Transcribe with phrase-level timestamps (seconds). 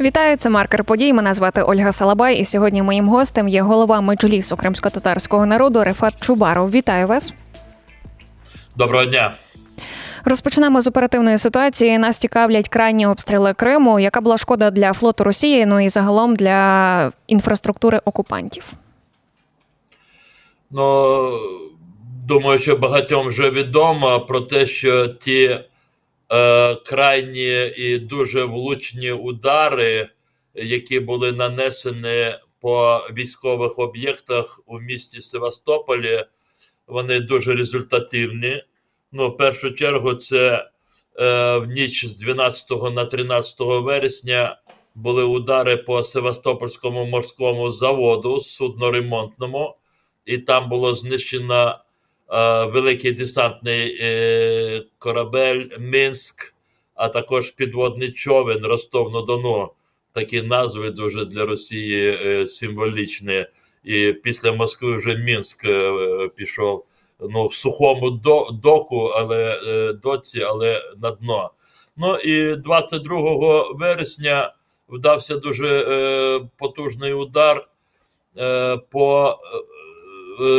[0.00, 1.12] Вітаю, це маркер подій.
[1.12, 6.70] Мене звати Ольга Салабай, і сьогодні моїм гостем є голова меджлісу кримсько-татарського народу Рефат Чубаров.
[6.70, 7.34] Вітаю вас.
[8.76, 9.34] Доброго дня.
[10.24, 11.98] Розпочнемо з оперативної ситуації.
[11.98, 14.00] Нас цікавлять крайні обстріли Криму.
[14.00, 15.66] Яка була шкода для флоту Росії?
[15.66, 18.72] Ну і загалом для інфраструктури окупантів?
[20.70, 21.30] Ну
[22.26, 25.60] думаю, що багатьом вже відомо про те, що ті
[26.32, 30.08] е, крайні і дуже влучні удари,
[30.54, 36.24] які були нанесені по військових об'єктах у місті Севастополі,
[36.86, 38.62] вони дуже результативні.
[39.12, 40.70] Ну, в першу чергу, це
[41.20, 44.56] е, в ніч з 12 на 13 вересня
[44.94, 49.76] були удари по Севастопольському морському заводу судноремонтному,
[50.24, 51.78] і там було знищено
[52.72, 56.54] великий десантний е, корабель Мінськ,
[56.94, 59.72] а також підводний човен Ростов-на-Дону.
[60.12, 63.46] Такі назви дуже для Росії е, символічні.
[63.84, 65.92] І після Москви вже Мінськ е,
[66.36, 66.84] пішов
[67.20, 68.10] ну, в сухому
[68.52, 71.50] доку, але е, доці, але на дно.
[71.96, 74.54] Ну і 22 вересня
[74.88, 77.68] вдався дуже е, потужний удар
[78.38, 79.77] е, по е,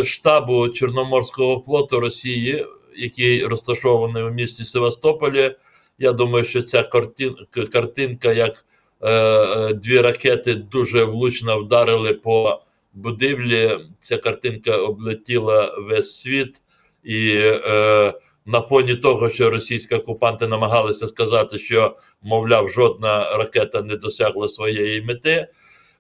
[0.04, 5.56] штабу Чорноморського флоту Росії, який розташований у місті Севастополі.
[6.00, 8.66] Я думаю, що ця картинка, картинка як
[9.02, 12.62] е, е, дві ракети дуже влучно вдарили по
[12.94, 13.80] будівлі.
[14.00, 16.62] Ця картинка облетіла весь світ,
[17.04, 18.14] і е,
[18.46, 25.02] на фоні того, що російські окупанти намагалися сказати, що, мовляв, жодна ракета не досягла своєї
[25.02, 25.48] мети.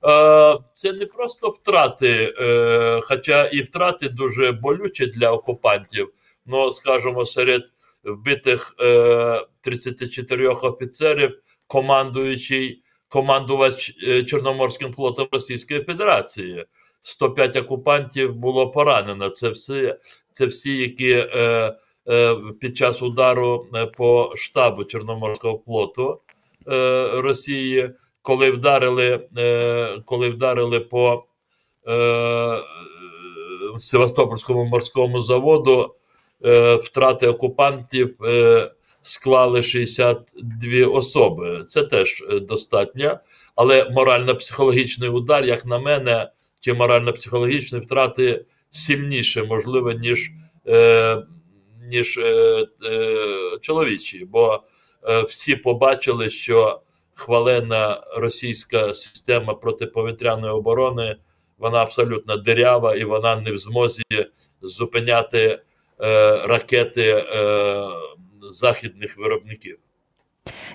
[0.05, 6.09] Е, це не просто втрати, е, хоча і втрати дуже болючі для окупантів.
[6.45, 7.64] Ну, скажімо, серед
[8.03, 8.75] вбитих
[9.61, 13.94] 34 офіцерів, командуючий командувач
[14.25, 16.66] Чорноморським флотом Російської Федерації.
[17.02, 19.30] 105 окупантів було поранено.
[19.30, 19.95] Це всі,
[20.32, 21.76] це всі, які е,
[22.09, 23.67] е, під час удару
[23.98, 26.21] по штабу Чорноморського флоту
[26.67, 27.92] е, Росії,
[28.22, 31.24] коли вдарили, е, коли вдарили по
[31.88, 32.60] е,
[33.78, 35.96] Севастопольському морському заводу,
[36.46, 38.16] е, втрати окупантів.
[39.02, 41.64] Склали 62 особи.
[41.64, 43.20] Це теж достатньо,
[43.56, 50.32] але морально-психологічний удар, як на мене, ті морально-психологічні втрати сильніше, можливо, ніж
[51.90, 52.20] ніж
[53.62, 54.26] чоловічі.
[54.26, 54.64] Бо
[55.28, 56.82] всі побачили, що
[57.20, 61.16] хвалена російська система протиповітряної оборони
[61.60, 64.04] вона абсолютно дирява і вона не в змозі
[64.62, 65.60] зупиняти
[66.02, 67.26] е, ракети е,
[68.52, 69.78] західних виробників.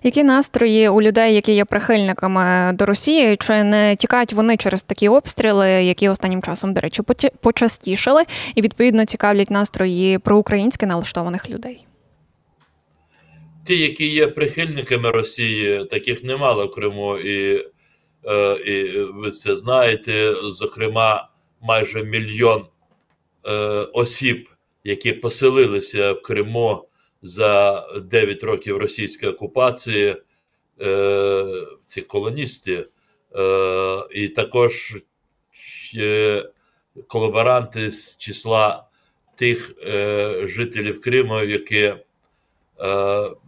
[0.03, 5.09] Які настрої у людей, які є прихильниками до Росії, чи не тікають вони через такі
[5.09, 7.03] обстріли, які останнім часом, до речі,
[7.41, 8.23] почастішали,
[8.55, 11.87] і відповідно цікавлять настрої проукраїнськи налаштованих людей?
[13.65, 17.67] Ті, які є прихильниками Росії, таких немало в Криму, і,
[18.25, 20.35] е, і ви це знаєте.
[20.43, 21.29] Зокрема,
[21.61, 22.67] майже мільйон
[23.47, 23.53] е,
[23.93, 24.49] осіб,
[24.85, 26.89] які поселилися в Криму
[27.23, 30.17] за 9 років російської окупації
[30.81, 31.45] е,
[31.87, 32.87] ці колоністи,
[34.11, 34.97] і також
[37.07, 38.85] колаборанти з числа
[39.35, 39.75] тих
[40.49, 41.95] жителів Криму, які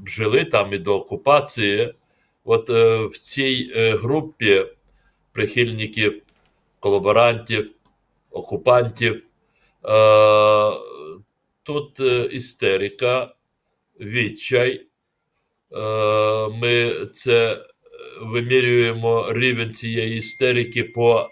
[0.06, 1.94] жили там і до окупації.
[2.44, 4.66] От е, в цій е, групі
[5.32, 6.22] прихильників
[6.81, 7.70] колаборантів,
[8.31, 9.22] окупантів.
[9.88, 10.70] Е,
[11.62, 13.34] Тут е, істерика,
[14.00, 14.86] відчай.
[15.72, 17.66] Е, ми це
[18.22, 21.31] вимірюємо рівень цієї істерики по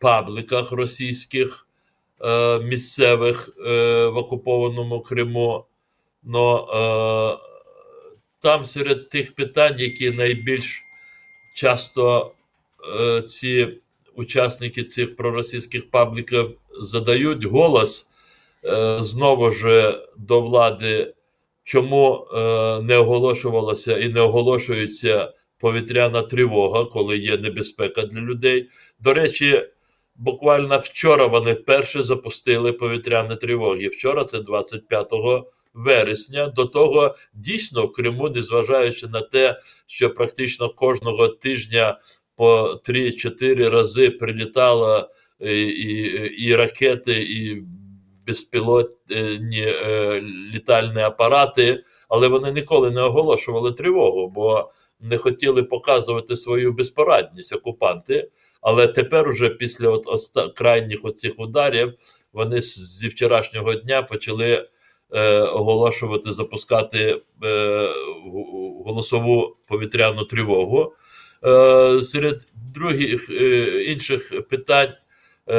[0.00, 1.66] пабликах російських
[2.24, 5.64] е, місцевих е, в окупованому Криму.
[6.22, 7.40] Но
[8.42, 10.82] там серед тих питань, які найбільш
[11.54, 12.32] часто
[13.28, 13.68] ці
[14.14, 18.10] учасники цих проросійських пабліків задають голос
[19.00, 21.14] знову ж до влади
[21.68, 22.36] чому е,
[22.82, 28.68] не оголошувалася і не оголошується повітряна тривога, коли є небезпека для людей.
[29.00, 29.68] До речі,
[30.16, 33.88] буквально вчора вони вперше запустили повітряні тривоги.
[33.88, 35.12] Вчора, це 25
[35.74, 36.46] вересня.
[36.46, 41.98] До того дійсно в Криму, незважаючи на те, що практично кожного тижня
[42.36, 45.08] по 3-4 рази прилітала
[45.40, 45.92] і, і,
[46.44, 47.62] і ракети, і
[48.26, 50.22] безпілотні е,
[50.54, 54.70] літальні апарати, але вони ніколи не оголошували тривогу, бо
[55.00, 58.30] не хотіли показувати свою безпорадність окупанти.
[58.60, 60.04] Але тепер, уже після от
[60.54, 61.94] крайніх оцих ударів,
[62.32, 64.68] вони зі вчорашнього дня почали
[65.12, 67.88] е, оголошувати, запускати е,
[68.84, 70.92] голосову повітряну тривогу.
[71.44, 74.92] Е, серед других е, інших питань,
[75.48, 75.54] е,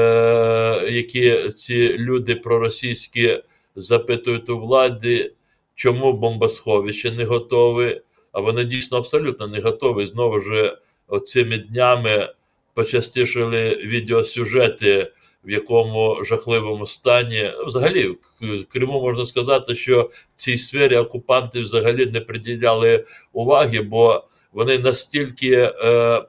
[0.92, 3.44] які ці люди проросійські
[3.76, 5.34] запитують у влади,
[5.76, 8.02] чому бомбосховище не готове,
[8.32, 10.06] а вони дійсно абсолютно не готові.
[10.06, 12.34] Знову ж оцими днями
[12.74, 15.12] почастішили відеосюжети,
[15.44, 17.52] в якому жахливому стані.
[17.66, 24.24] Взагалі, в Криму можна сказати, що в цій сфері окупанти взагалі не приділяли уваги, бо
[24.52, 26.22] вони настільки е,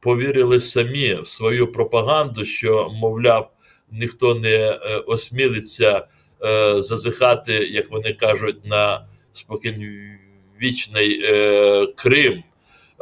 [0.00, 3.50] повірили самі в свою пропаганду, що, мовляв,
[3.92, 6.06] ніхто не е, осмілиться
[6.44, 12.42] е, зазихати, як вони кажуть, на спокійвічний е, Крим.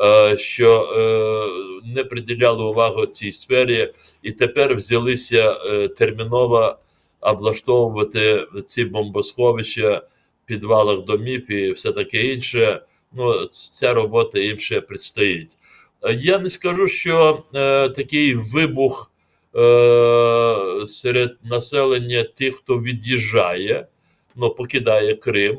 [0.00, 6.76] Е, Що е, не приділяли увагу цій сфері, і тепер взялися е, терміново
[7.20, 9.96] облаштовувати ці бомбосховища
[10.44, 12.82] в підвалах домів і все таке інше.
[13.12, 15.58] Ну, ця робота їм ще предстоїть.
[16.18, 17.42] Я не скажу, що
[17.96, 19.12] такий вибух
[20.86, 23.86] серед населення тих, хто від'їжджає,
[24.36, 25.58] ну, покидає Крим.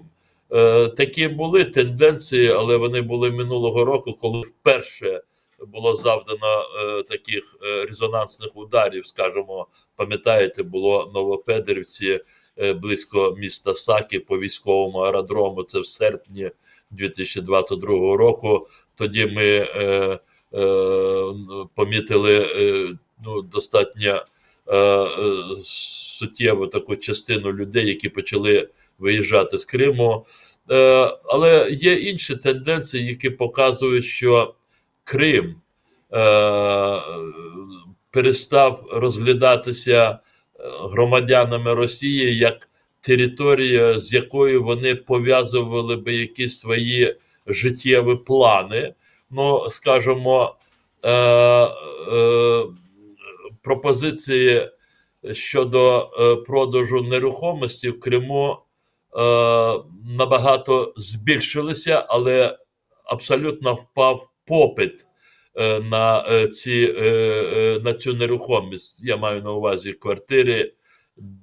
[0.51, 5.21] Е, такі були тенденції, але вони були минулого року, коли вперше
[5.67, 9.07] було завдано е, таких е, резонансних ударів.
[9.07, 12.19] Скажімо, пам'ятаєте, було Новопедрівці
[12.57, 15.63] е, близько міста Саки по військовому аеродрому.
[15.63, 16.51] Це в серпні
[16.91, 18.67] 2022 року.
[18.95, 20.19] Тоді ми е,
[20.53, 21.33] е,
[21.75, 24.25] помітили е, ну, достатньо
[24.71, 25.05] е,
[25.63, 30.25] суттєву таку частину людей, які почали виїжджати з Криму.
[30.71, 34.53] Е, але є інші тенденції, які показують, що
[35.03, 35.55] Крим
[36.13, 37.01] е,
[38.11, 40.19] перестав розглядатися
[40.81, 42.69] громадянами Росії як
[43.01, 47.15] територія, з якою вони пов'язували би якісь свої
[47.47, 48.93] життєві плани.
[49.29, 50.55] Ну, скажімо,
[51.05, 51.67] е,
[53.61, 54.69] пропозиції
[55.31, 56.09] щодо
[56.47, 58.57] продажу нерухомості в Криму
[60.17, 62.57] набагато збільшилися, але
[63.03, 65.05] абсолютно впав попит
[65.55, 67.03] е, на, е, ці, е,
[67.55, 69.03] е, на цю нерухомість.
[69.05, 70.73] Я маю на увазі квартири,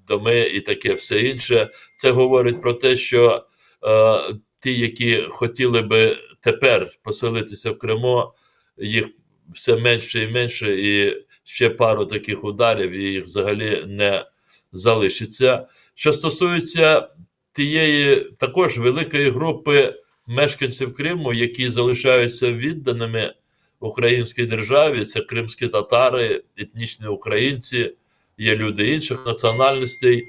[0.08, 1.70] доми і таке все інше.
[1.96, 3.46] Це говорить про те, що
[3.86, 4.18] е,
[4.60, 8.32] ті, які хотіли би тепер поселитися в Криму,
[8.78, 9.08] їх
[9.54, 14.26] все менше і менше, і ще пару таких ударів, і їх взагалі не
[14.72, 15.66] залишиться.
[15.94, 17.08] Що стосується
[17.54, 19.94] тієї також великої групи
[20.26, 23.34] мешканців Криму, які залишаються відданими
[23.80, 27.92] українській державі, це кримські татари, етнічні українці,
[28.38, 30.24] є люди інших національностей.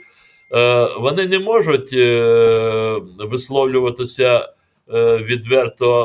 [0.53, 4.49] Е, Вони не можуть е, висловлюватися
[4.93, 6.03] е, відверто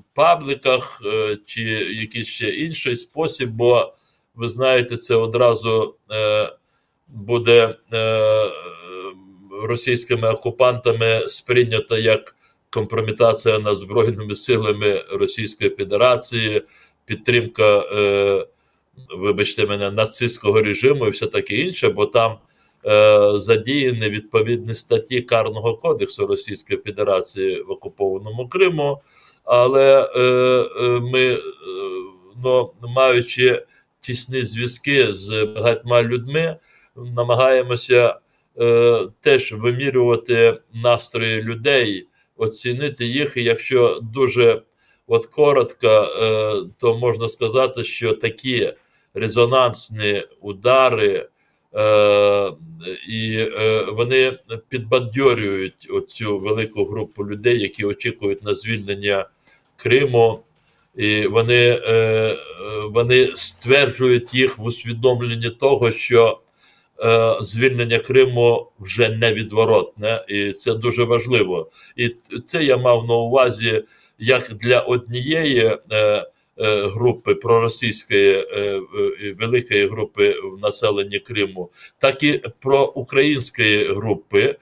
[0.00, 3.94] в пабліках е, чи якийсь ще інший спосіб, бо
[4.34, 5.94] ви знаєте, це одразу
[7.08, 7.76] буде
[9.62, 12.36] російськими окупантами сприйнято як
[12.70, 16.62] компрометація над Збройними силами Російської Федерації,
[17.04, 18.46] підтримка, е,
[19.16, 22.38] вибачте мене, нацистського режиму і все таке інше, бо там
[22.86, 29.00] е, задіяні відповідні статті Карного кодексу Російської Федерації в окупованому Криму.
[29.44, 31.40] Але е, е, ми, е,
[32.44, 33.66] ну, маючи
[34.00, 36.56] тісні зв'язки з багатьма людьми,
[36.96, 38.18] намагаємося
[38.60, 42.06] е, теж вимірювати настрої людей,
[42.36, 43.36] оцінити їх.
[43.36, 44.62] І якщо дуже
[45.06, 48.72] от коротко, е, то можна сказати, що такі
[49.14, 51.28] резонансні удари.
[51.74, 52.52] Е,
[53.08, 59.26] і е, вони підбадьорюють оцю велику групу людей, які очікують на звільнення
[59.76, 60.40] Криму,
[60.96, 62.36] і вони, е,
[62.90, 66.40] вони стверджують їх в усвідомленні того, що
[67.02, 71.70] е, звільнення Криму вже невідворотне, і це дуже важливо.
[71.96, 72.08] І
[72.44, 73.84] це я мав на увазі
[74.18, 75.78] як для однієї.
[75.92, 76.26] Е,
[76.94, 78.46] Групи проросійської
[79.38, 84.56] великої групи в населенні Криму, так і про української групи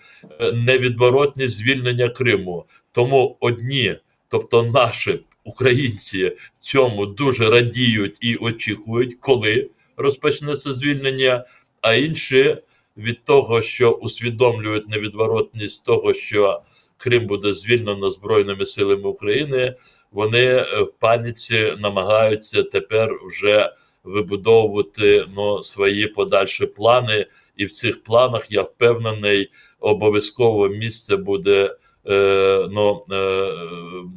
[0.52, 2.64] невідворотне звільнення Криму.
[2.92, 3.96] Тому одні,
[4.28, 11.44] тобто наші українці, цьому дуже радіють і очікують, коли розпочнеться звільнення,
[11.80, 12.56] а інші
[12.96, 16.62] від того, що усвідомлюють невідворотність того, що
[16.96, 19.74] Крим буде звільнено Збройними силами України,
[20.12, 23.72] вони в паніці намагаються тепер вже
[24.04, 32.68] вибудовувати ну, свої подальші плани, і в цих планах я впевнений, обов'язково місце буде е,
[32.70, 33.52] ну, е,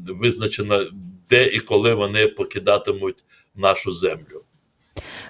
[0.07, 0.85] визначено,
[1.29, 3.23] де і коли вони покидатимуть
[3.55, 4.43] нашу землю.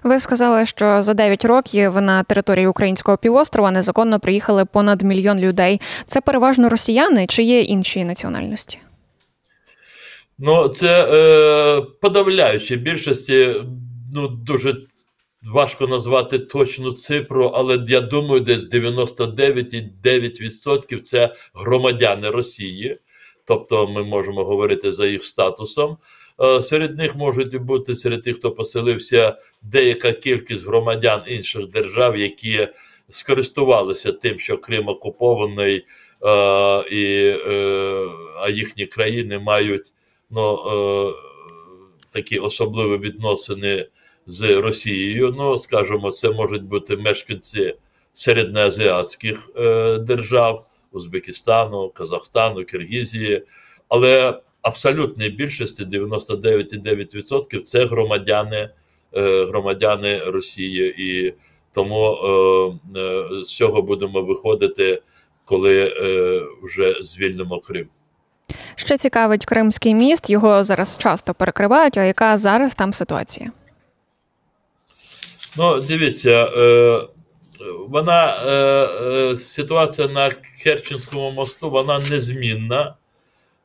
[0.04, 5.82] Ви сказали, що за 9 років на території українського півострова незаконно приїхали понад мільйон людей.
[6.06, 8.78] Це переважно росіяни чи є інші національності?
[10.38, 13.56] Ну, це е, подавляючі більшості.
[14.14, 14.76] Ну, дуже
[15.54, 23.00] важко назвати точну цифру, але я думаю, десь 99,9% це громадяни Росії.
[23.46, 25.98] Тобто ми можемо говорити за їх статусом.
[26.42, 32.68] Е, серед них можуть бути серед тих, хто поселився, деяка кількість громадян інших держав, які
[33.10, 35.86] скористувалися тим, що Крим окупований, е,
[36.92, 38.08] і, е,
[38.42, 39.94] а їхні країни мають
[40.30, 40.60] ну,
[42.10, 43.88] такі особливі відносини
[44.28, 45.36] з Росією.
[45.38, 47.76] Ну, скажімо, це можуть бути мешканці
[48.14, 49.50] середньоазіатських
[50.00, 50.68] держав.
[50.94, 53.44] Узбекистану, Казахстану, Киргізії,
[53.90, 58.70] але абсолютній більшості 99,9% це громадяни
[59.14, 61.34] е, громадяни Росії, і
[61.74, 65.02] тому е, е, з цього будемо виходити,
[65.46, 65.94] коли
[66.64, 67.88] вже звільнимо Крим.
[68.76, 71.98] Що цікавить Кримський міст, його зараз часто перекривають.
[71.98, 73.52] А яка зараз там ситуація?
[75.58, 76.52] Ну, дивіться,
[77.90, 78.38] вона
[79.38, 80.32] ситуація на
[80.64, 82.96] Керченському мосту вона незмінна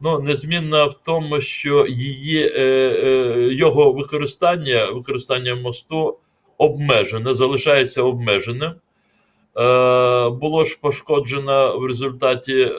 [0.00, 6.18] ну, незмінна в тому, що її, е, е, його використання, використання мосту
[6.58, 8.70] обмежене, залишається обмеженим.
[8.70, 12.70] Е, Було ж пошкоджено в результаті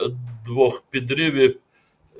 [0.44, 1.58] двох підривів,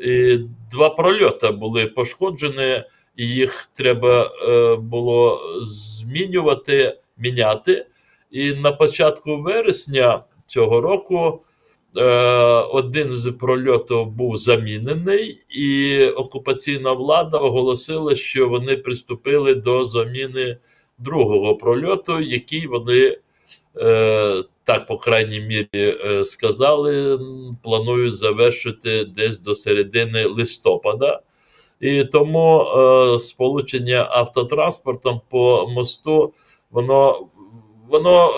[0.01, 0.39] і
[0.71, 2.85] два прольоти були пошкоджені,
[3.17, 7.87] і їх треба е, було змінювати, міняти.
[8.31, 11.45] І на початку вересня цього року
[12.73, 20.57] один з прольотів був замінений, і окупаційна влада оголосила, що вони приступили до заміни
[20.99, 23.19] другого прольоту, який вони,
[23.77, 27.21] е, так по крайній мірі, е, сказали,
[27.63, 31.21] планують завершити десь до середини листопада.
[31.81, 32.67] І тому
[33.21, 36.33] сполучення автотранспортом по мосту,
[36.71, 37.27] воно
[37.89, 38.31] воно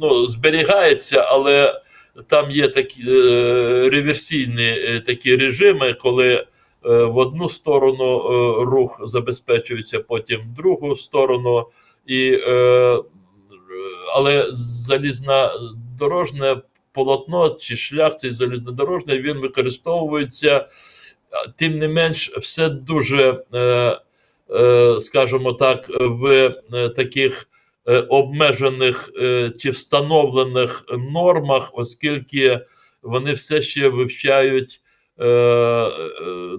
[0.00, 1.80] ну, зберігається, але
[2.26, 6.46] там є такі е, реверсійні е, такі режими, коли е,
[7.04, 8.18] в одну сторону
[8.64, 11.66] рух забезпечується, потім в другу сторону,
[12.06, 12.38] і,
[14.14, 16.56] але залізнодорожне
[16.92, 20.68] полотно чи шлях цей залізнодорожний він використовується,
[21.56, 23.44] тим не менш, все дуже,
[25.00, 26.54] скажімо так, в
[26.96, 27.48] таких.
[27.88, 32.60] Е, обмежених е, чи встановлених нормах, оскільки
[33.02, 34.80] вони все ще вивчають,
[35.20, 35.90] е,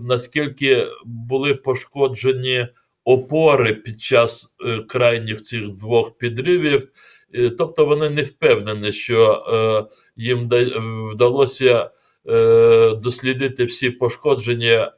[0.02, 2.68] наскільки були пошкоджені
[3.04, 4.58] опори під час
[4.90, 6.88] крайніх цих двох підривів.
[7.58, 9.44] Тобто вони не впевнені, що
[10.16, 10.50] їм
[11.14, 11.90] вдалося
[12.96, 14.92] дослідити всі пошкодження,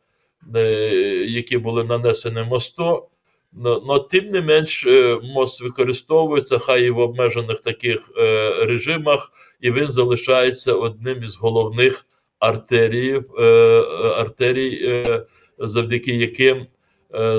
[1.26, 3.10] які були нанесені мосту.
[3.52, 9.72] Но, тим не менш, е, мост використовується хай і в обмежених таких е, режимах, і
[9.72, 12.06] він залишається одним із головних
[12.40, 13.44] артерій, е,
[14.18, 15.26] артерій е,
[15.60, 16.68] завдяки яким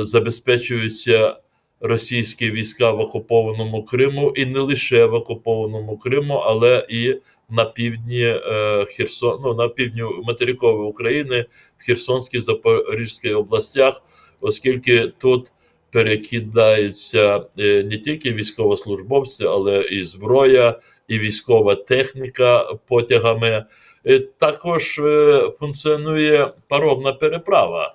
[0.01, 1.37] забезпечуються
[1.81, 7.17] російські війська в окупованому Криму, і не лише в окупованому Криму, але і
[7.51, 8.41] на півдні
[8.89, 11.47] Херсон, ну, на півдні материкової України,
[11.79, 14.03] в Херсонській Запорізькій областях,
[14.41, 15.53] оскільки тут
[15.93, 23.65] перекидаються е, не тільки військовослужбовці, але і зброя, і військова техніка потягами.
[24.07, 27.95] Е, також е, функціонує паромна переправа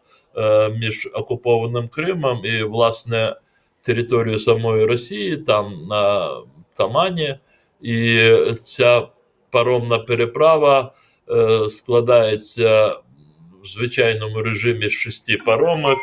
[0.79, 3.35] між окупованим Кримом і, власне,
[3.81, 6.29] територією самої Росії, там на
[6.73, 7.35] Тамані.
[7.81, 9.07] І ця
[9.51, 10.93] паромна переправа
[11.69, 12.87] складається
[13.63, 15.97] в звичайному режимі з шести паромок.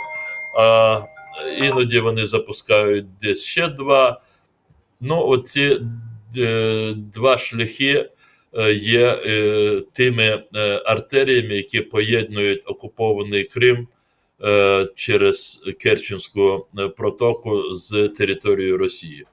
[1.59, 4.21] Іноді вони запускають десь ще два.
[5.01, 5.81] Ну, оці
[6.39, 8.09] е, два шляхи
[8.55, 10.45] е, є е, тими
[10.87, 13.89] артеріями, які поєднують окупований Крим
[14.95, 19.25] через Керченську протоку з територією Росії.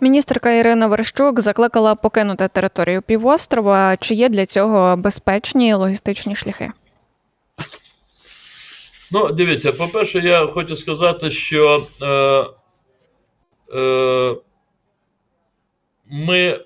[0.00, 3.96] Міністерка Ірина Верещук закликала покинути територію півострова.
[3.96, 6.68] Чи є для цього безпечні логістичні шляхи?
[9.14, 12.44] Ну, дивіться, по-перше, я хочу сказати, що е,
[13.78, 14.36] е,
[16.10, 16.60] ми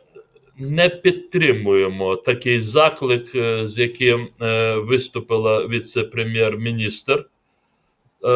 [0.59, 7.27] не підтримуємо такий заклик, е, з яким е, виступила віце-прем'єр-міністр
[8.25, 8.31] е,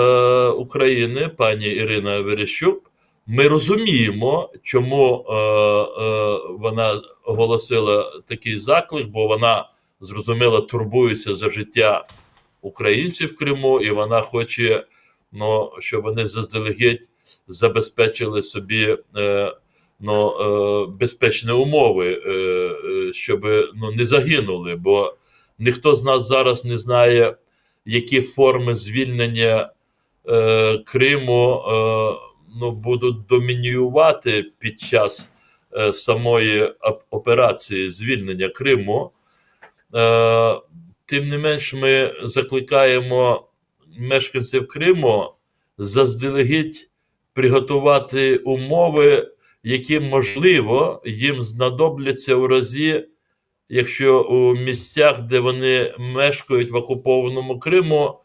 [0.49, 2.93] України пані Ірина Верещук.
[3.27, 9.69] Ми розуміємо, чому е, е, вона оголосила такий заклик, бо вона
[10.01, 12.07] зрозуміло турбується за життя
[12.63, 14.85] українців в Криму, і вона хоче,
[15.33, 17.11] ну, щоб вони заздалегідь
[17.49, 19.55] забезпечили собі е,
[20.01, 24.77] ну, е, безпечні умови, е, е, щоб ну, не загинули.
[24.77, 25.15] Бо
[25.59, 27.37] ніхто з нас зараз не знає,
[27.85, 29.71] які форми звільнення
[30.29, 31.73] е, Криму е,
[32.61, 35.35] ну, будуть домініювати під час
[35.77, 36.75] е, самої
[37.11, 39.11] операції звільнення Криму.
[41.11, 43.49] Тим не менш, ми закликаємо
[43.99, 45.33] мешканців Криму
[45.79, 46.91] заздалегідь
[47.33, 49.29] приготувати умови,
[49.63, 53.07] які, можливо, їм знадобляться у разі,
[53.69, 58.21] якщо у місцях, де вони мешкають в окупованому Криму,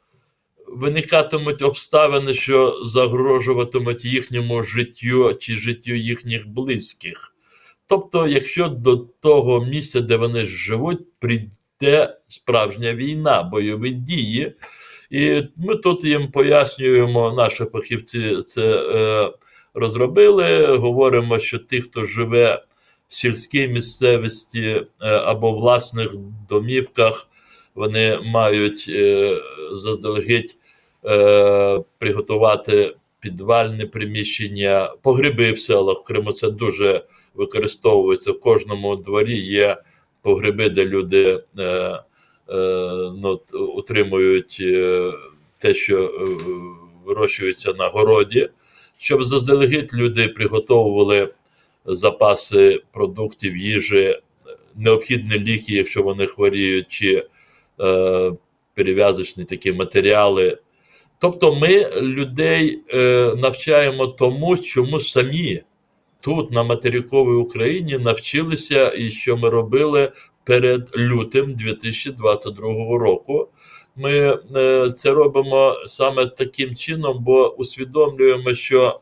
[0.68, 7.36] виникатимуть обставини, що загрожуватимуть їхньому життю чи життю їхніх близьких.
[7.88, 11.20] Тобто, якщо до того місця, де вони живуть,
[11.80, 14.54] прийде справжня війна, бойові дії,
[15.10, 19.32] і ми тут їм пояснюємо, наші фахівці це е,
[19.74, 20.66] розробили.
[20.78, 22.64] Говоримо, що ті, хто живе
[23.08, 26.16] в сільській місцевості е, або власних
[26.50, 27.28] домівках,
[27.76, 29.38] вони мають е,
[29.72, 30.58] заздалегідь
[31.06, 36.32] е, приготувати підвальне приміщення, погреби в селах в Криму.
[36.32, 37.04] Це дуже
[37.34, 39.40] використовується в кожному дворі.
[39.40, 39.78] Є
[40.26, 42.00] погреби, де люди е, е,
[43.24, 43.42] ну,
[43.76, 45.12] утримують е,
[45.58, 46.10] те, що е,
[47.06, 48.50] вирощується на городі,
[48.98, 51.34] щоб заздалегідь люди приготовували
[51.86, 54.20] запаси продуктів, їжі,
[54.76, 57.28] необхідні ліки, якщо вони хворіють, чи
[57.82, 58.32] е,
[58.74, 60.58] перев'язочні такі матеріали.
[61.20, 65.62] Тобто ми людей е, навчаємо тому, чому самі
[66.26, 70.12] тут, на материковій Україні, навчилися і що ми робили
[70.44, 73.48] перед лютим 2022 року.
[73.96, 79.00] Ми е, це робимо саме таким чином, бо усвідомлюємо, що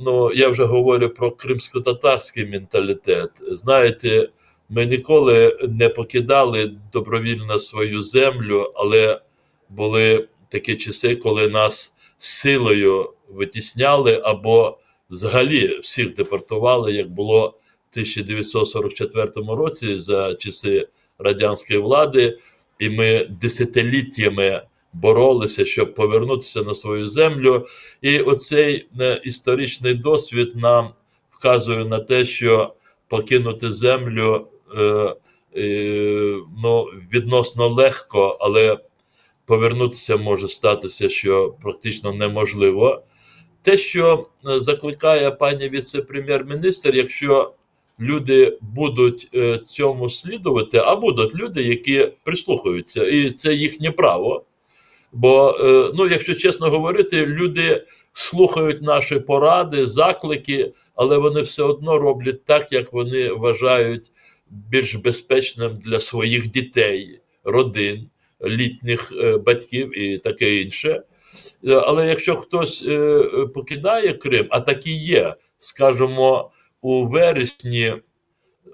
[0.00, 3.30] ну, я вже говорю про кримсько-татарський менталітет.
[3.50, 4.28] Знаєте,
[4.68, 9.20] ми ніколи не покидали добровільно свою землю, але
[9.68, 14.78] були такі часи, коли нас силою витісняли або
[15.10, 20.88] взагалі всіх депортували, як було в 1944 році за часи
[21.18, 22.38] радянської влади,
[22.78, 27.66] і ми десятиліттями боролися, щоб повернутися на свою землю.
[28.02, 30.90] І оцей е, історичний досвід нам
[31.30, 32.74] вказує на те, що
[33.08, 34.82] покинути землю е,
[35.56, 38.78] е, ну, відносно легко, але
[39.46, 43.02] повернутися може статися, що практично неможливо.
[43.66, 47.54] Те, що е, закликає пані віце-прем'єр-міністр, якщо
[48.00, 54.44] люди будуть е, цьому слідувати, а будуть люди, які прислухаються, і це їхнє право.
[55.12, 61.98] Бо, е, ну, якщо чесно говорити, люди слухають наші поради, заклики, але вони все одно
[61.98, 64.10] роблять так, як вони вважають
[64.50, 68.10] більш безпечним для своїх дітей, родин,
[68.44, 69.12] літніх
[69.44, 71.02] батьків і таке інше.
[71.64, 73.20] Е, але якщо хтось е,
[73.54, 77.94] покидає Крим, а такі є, скажімо, у вересні,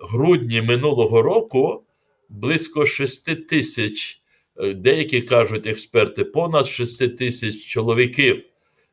[0.00, 1.82] грудні минулого року
[2.28, 4.22] близько 6 тисяч,
[4.56, 8.44] е, деякі кажуть експерти, понад 6 тисяч чоловіків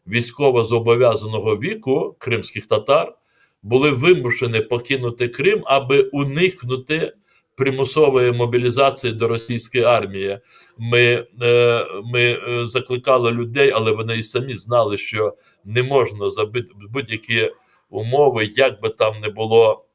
[0.08, 3.16] військово зобов'язаного віку кримських татар
[3.64, 7.14] були вимушені покинути Крим, аби уникнути
[7.60, 10.40] примусової мобілізації до російської армії.
[10.78, 15.34] Ми е, ми е, закликали людей, але вони і самі знали, що
[15.66, 17.52] не можна забити будь-які
[17.90, 19.86] умови, як би там не було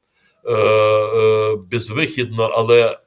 [0.49, 2.99] е, безвихідно, але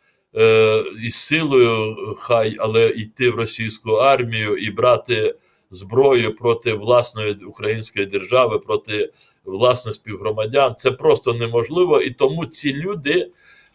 [1.05, 5.35] і силою хай, але йти в російську армію і брати
[5.71, 9.13] зброю проти власної української держави, проти
[9.45, 10.75] власних співгромадян.
[10.79, 13.31] Це просто неможливо, і тому ці люди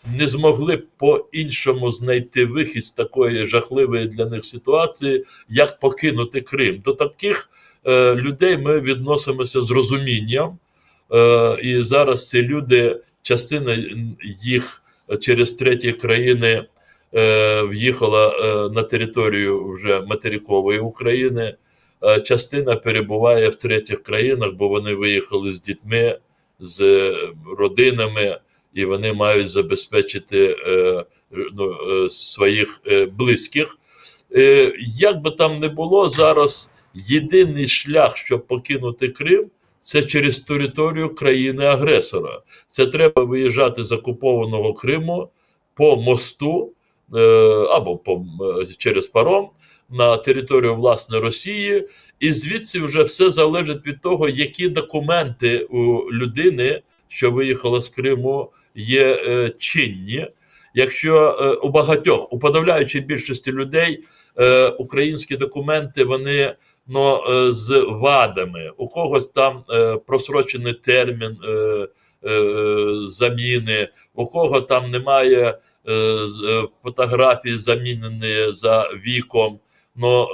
[0.05, 6.81] не змогли по-іншому знайти вихід з такої жахливої для них ситуації, як покинути Крим.
[6.85, 7.49] До таких
[7.85, 10.57] е, людей ми відносимося з розумінням,
[11.13, 13.77] е, і зараз ці люди, частина
[14.43, 14.83] їх
[15.19, 16.65] через треті країни
[17.69, 18.33] в'їхала
[18.75, 21.55] на територію вже материкової України.
[22.23, 26.17] Частина перебуває в третіх країнах, бо вони виїхали з дітьми,
[26.59, 27.11] з
[27.57, 28.39] родинами,
[28.73, 30.57] і вони мають забезпечити
[31.31, 31.75] ну,
[32.09, 32.81] своїх
[33.17, 33.77] близьких.
[34.97, 39.49] Як би там не було, зараз єдиний шлях, щоб покинути Крим
[39.83, 42.41] це через територію країни-агресора.
[42.67, 45.29] Це треба виїжджати з окупованого Криму
[45.73, 46.71] по мосту
[47.15, 47.19] е,
[47.69, 48.25] або по,
[48.62, 49.49] е, через паром
[49.89, 51.88] на територію власне Росії,
[52.19, 58.51] і звідси вже все залежить від того, які документи у людини, що виїхала з Криму,
[58.75, 60.27] є е, чинні.
[60.75, 64.03] Якщо у багатьох у подавляючій більшості людей
[64.77, 66.55] українські документи вони
[67.29, 68.71] е, з вадами.
[68.77, 71.88] У когось там е, просрочений термін е,
[73.07, 75.59] заміни, у кого там немає
[76.83, 79.59] фотографії замінені за віком,
[79.95, 80.27] но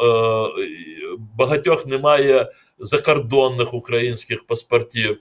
[1.37, 5.17] багатьох немає закордонних українських паспортів.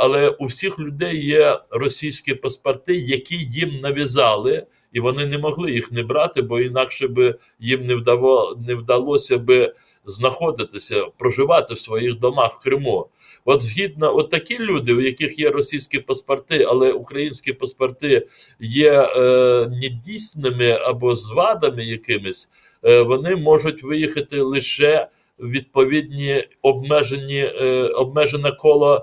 [0.00, 5.92] Але у всіх людей є російські паспорти, які їм нав'язали, і вони не могли їх
[5.92, 9.74] не брати, бо інакше би їм не вдало, не вдалося би
[10.06, 13.06] знаходитися, проживати в своїх домах в Криму.
[13.44, 18.26] От згідно, от такі люди, у яких є російські паспорти, але українські паспорти
[18.60, 22.50] є е, недійсними або з вадами якимись,
[22.84, 29.00] е, вони можуть виїхати лише відповідні обмежені, е, обмежене коло е,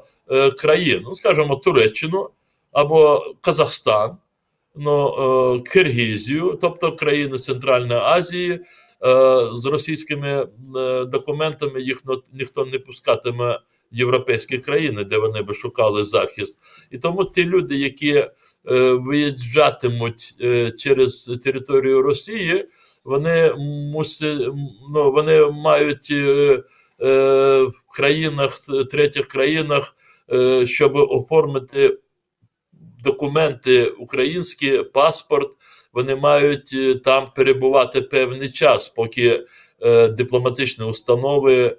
[0.57, 2.29] країн, ну скажімо, Туреччину
[2.71, 4.17] або Казахстан.
[4.75, 8.59] Ну, е, Киргізію, тобто країни Центральної Азії,
[9.05, 13.59] Е, з російськими е, документами їх ніхто не пускатиме
[13.91, 16.61] в європейські країни, де вони би шукали захист.
[16.91, 18.29] І тому ті люди, які е,
[18.93, 20.35] виїжджатимуть
[20.77, 22.67] через територію Росії,
[23.03, 23.53] вони
[23.93, 24.39] мусять,
[24.93, 26.11] ну, вони мають
[26.99, 28.57] в країнах,
[28.91, 29.95] третіх країнах,
[30.65, 31.97] щоб оформити
[33.03, 35.57] документи українські паспорт
[35.93, 39.45] вони мають е, там перебувати певний час, поки
[39.81, 41.75] е, дипломатичні установи е,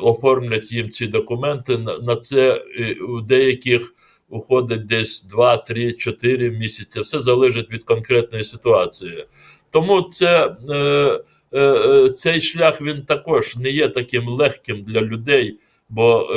[0.00, 1.78] оформлять їм ці документи.
[1.78, 3.94] На, це е, у деяких
[4.28, 7.00] уходить десь 2, 3, 4 місяці.
[7.00, 9.26] Все залежить від конкретної ситуації.
[9.70, 10.56] Тому це.
[10.70, 11.20] Е,
[11.54, 16.28] е, цей шлях він також не є таким легким для людей, бо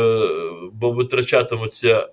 [0.73, 2.07] бо витрачатимуться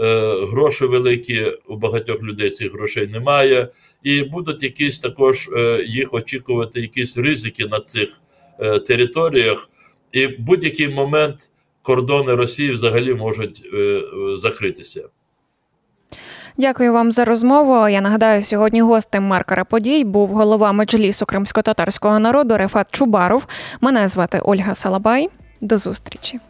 [0.00, 3.68] Е, гроші великі, у багатьох людей цих грошей немає,
[4.02, 8.20] і будуть якісь також е, їх очікувати, якісь ризики на цих
[8.58, 9.70] е, територіях,
[10.12, 11.50] і в будь-який момент
[11.82, 13.64] кордони Росії взагалі можуть
[14.36, 15.08] закритися.
[16.56, 17.88] Дякую вам за розмову.
[17.88, 23.46] Я нагадаю, сьогодні гостем маркера подій був голова меджлісу кримсько-татарського народу Рефат Чубаров.
[23.80, 25.28] Мене звати Ольга Салабай.
[25.60, 26.40] До зустрічі.